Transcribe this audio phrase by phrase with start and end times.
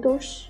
[0.00, 0.48] 都是，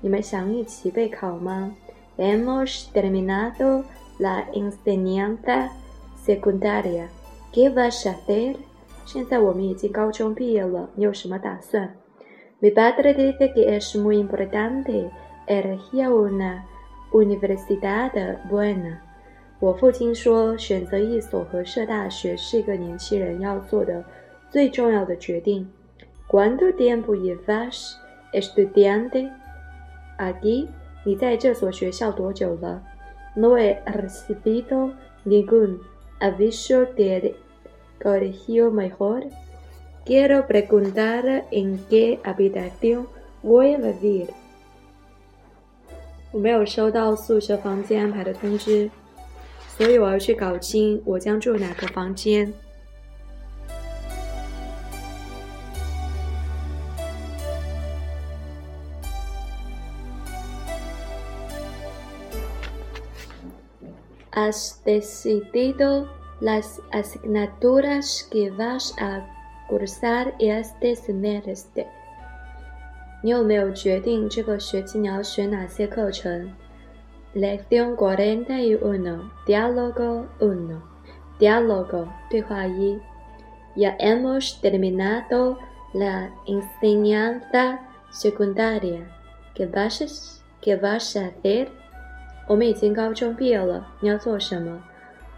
[0.00, 1.74] 你们想一起备考吗
[2.16, 3.84] ？Hemos terminado
[4.18, 5.70] la enseñanza
[6.24, 7.08] secundaria.
[7.52, 8.56] Qué vas a hacer？
[9.04, 11.94] 现在我们已经高中毕业了，你有什么打算
[12.62, 15.10] ？Mi padre dice que es muy importante
[15.46, 16.62] elegir una
[17.12, 18.12] universidad
[18.50, 18.98] buena.
[19.58, 24.02] 我父亲说，选择一所合适大学是一个年轻人要做的
[24.50, 25.68] 最重要的决定。
[26.28, 27.94] Cuando tiempo llevas
[28.32, 29.30] Estudiante,
[30.18, 30.68] aquí.
[31.06, 32.60] ¿Y en esta escuela c u n o t i e m a s e
[32.60, 32.82] s t o
[33.36, 34.92] No he recibido
[35.24, 35.80] ningún
[36.20, 37.36] aviso de
[38.02, 39.24] corregir mejor.
[40.04, 43.08] Quiero preguntar en qué habitación
[43.42, 44.28] voy a vivir.
[46.32, 48.90] 没有收到宿舍房间安排的通知，
[49.70, 52.52] 所以我要去搞清我将住哪个房间。
[64.32, 66.08] has decidido
[66.40, 69.20] las asignaturas que vas a
[69.68, 71.86] cursar este semestre.
[73.22, 76.52] 你有没有决定这个学期你要选哪些课程
[77.34, 80.82] ？Lección cuarenta Lección uno, diálogo uno,
[81.38, 82.08] diálogo
[83.76, 85.58] Ya hemos terminado
[85.92, 87.78] la enseñanza
[88.10, 89.04] secundaria.
[89.54, 91.70] que vas, qué vas a hacer?
[92.50, 94.82] 我们已经高中毕业了，你要做什么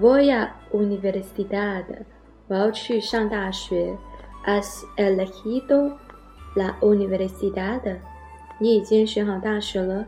[0.00, 1.84] ？Voy a universidad，
[2.46, 3.96] 我要去上大学。
[4.46, 5.96] Has elegido
[6.54, 7.96] la universidad，
[8.60, 10.06] 你已经选好大学了。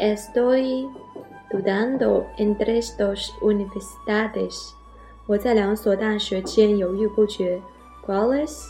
[0.00, 0.88] Estoy
[1.52, 4.70] dudando entre dos universidades，
[5.28, 7.62] 我在两所大学间犹豫不决。
[8.04, 8.64] ¿Cuáles？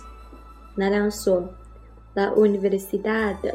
[0.76, 1.42] 哪两所
[2.14, 3.54] ？La universidad。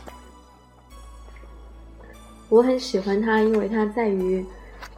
[2.51, 4.45] 我很喜欢它，因为它在于，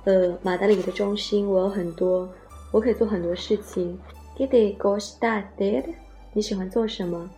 [0.05, 1.47] 呃，马德里的中心。
[1.47, 2.27] 我有很多，
[2.71, 3.99] 我可以做很多事情。
[4.35, 5.93] Digo estás a l e í
[6.33, 7.29] 你喜欢做什么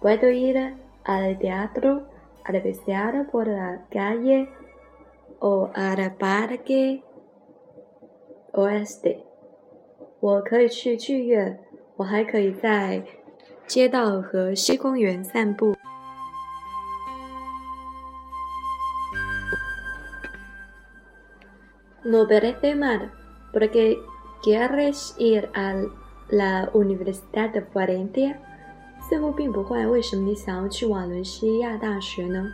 [0.00, 0.74] ？Puedo ir
[1.04, 2.02] al teatro,
[2.44, 4.46] al vestíario por la calle
[5.40, 7.00] o al parque
[8.52, 9.24] o al esté。
[10.20, 11.58] 我可以去剧院，
[11.96, 13.02] 我还可以在
[13.66, 15.77] 街道和西公园散步。
[22.08, 23.12] no parece mal,
[23.52, 23.98] porque
[24.42, 25.74] quieres ir a
[26.30, 28.40] la Universidad de Florencia.
[29.10, 32.46] 似乎并不坏，为什么你想要去瓦伦西亚大学呢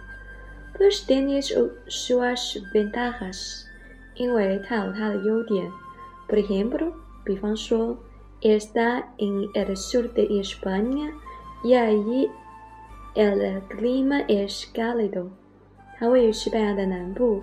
[0.76, 3.64] ？Pues tiene sus ventajas，
[4.16, 5.70] 因为它有它的优点。
[6.26, 6.38] Por
[8.42, 11.12] está en el sur de España
[11.62, 12.30] y allí
[13.14, 15.28] el clima es cálido。
[15.98, 17.42] 它位于西班牙的南部。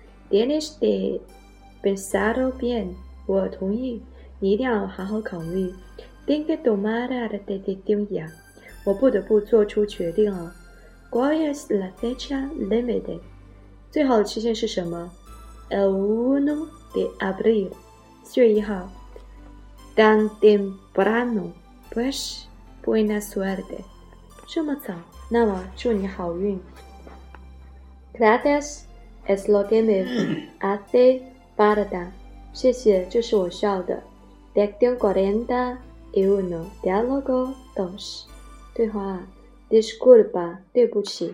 [0.31, 1.19] Denis, te
[1.83, 2.95] pensarlo bien.
[3.27, 4.01] 我同意，
[4.39, 5.73] 你一定要好好考虑。
[6.25, 8.29] Tengo que tomar la decisión ya.
[8.85, 10.55] 我不得不做出决定了。
[11.11, 13.19] Cuál es la fecha límite?
[13.91, 15.11] 最好的期限是什么
[15.69, 17.71] ？El uno de abril.
[18.23, 18.89] 四月一号。
[19.97, 21.51] Tan temprano,
[21.91, 22.43] pues,
[22.85, 23.79] buena suerte.
[24.47, 24.93] 这么早，
[25.29, 26.57] 那么祝你好运。
[28.13, 28.83] Clases.
[32.53, 33.35] 谢谢，这是
[33.65, 34.03] 要的
[40.33, 40.59] 吧？
[40.73, 41.33] 对不起。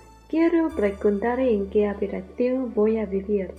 [0.31, 3.53] Quiero preguntar en qué habitación voy a vivir.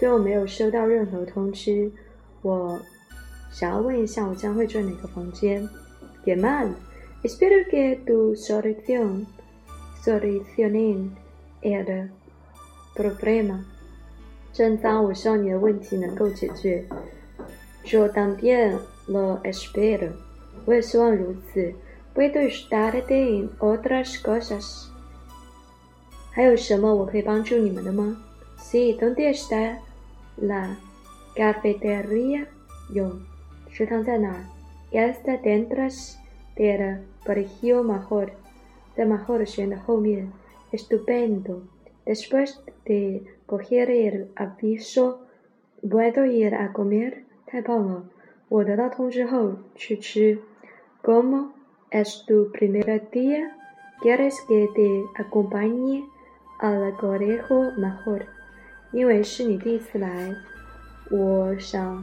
[0.00, 1.92] Yo me he recibido ningún notificación.
[2.40, 5.70] Quiero preguntar en qué habitación
[6.24, 6.76] voy a mal.
[7.24, 9.26] Espero que tu solución
[10.04, 11.10] solucione
[11.62, 12.12] el
[12.94, 13.66] problema.
[17.84, 18.78] Yo también
[19.08, 20.12] lo espero.
[20.64, 21.74] Voy a
[22.14, 24.92] Puedo estar en otras cosas.
[26.36, 28.20] ¿Hay 还有什么我可以帮助你们的吗
[28.58, 29.78] ？Sí, ¿dónde está
[30.36, 30.76] la
[31.36, 32.48] cafetería?
[32.92, 33.20] Yo
[33.72, 35.86] Está dentro
[36.56, 38.32] del barrio mejor.
[38.96, 39.42] la Major
[40.72, 41.62] Estupendo.
[42.04, 45.20] Después de coger el aviso,
[45.88, 47.24] ¿puedo ir a comer?
[51.02, 51.52] ¿Cómo?
[51.90, 53.56] es tu primer día?
[54.02, 56.04] ¿Quieres que te acompañe?
[56.64, 58.16] 阿拉格里夫，蛮好
[58.90, 60.34] 因为是你第一次来，
[61.10, 62.02] 我想，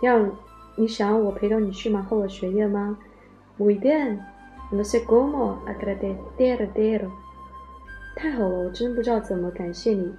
[0.00, 0.18] 要，
[0.76, 2.96] 你想要我陪同你去马赫的学院吗？
[3.58, 4.18] 不一点。
[4.70, 5.28] 那么谢过
[8.16, 10.14] 太好了，我真不知道怎么感谢你。